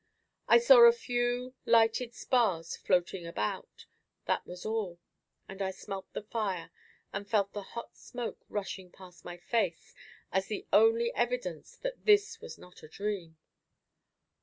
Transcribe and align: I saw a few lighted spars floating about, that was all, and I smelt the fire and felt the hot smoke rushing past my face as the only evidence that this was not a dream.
I 0.47 0.57
saw 0.57 0.79
a 0.87 0.91
few 0.91 1.53
lighted 1.63 2.15
spars 2.15 2.75
floating 2.75 3.27
about, 3.27 3.85
that 4.25 4.47
was 4.47 4.65
all, 4.65 4.97
and 5.47 5.61
I 5.61 5.69
smelt 5.69 6.11
the 6.13 6.23
fire 6.23 6.71
and 7.13 7.29
felt 7.29 7.53
the 7.53 7.61
hot 7.61 7.95
smoke 7.95 8.39
rushing 8.49 8.89
past 8.89 9.23
my 9.23 9.37
face 9.37 9.93
as 10.31 10.47
the 10.47 10.65
only 10.73 11.13
evidence 11.13 11.75
that 11.83 12.03
this 12.05 12.41
was 12.41 12.57
not 12.57 12.81
a 12.81 12.87
dream. 12.87 13.37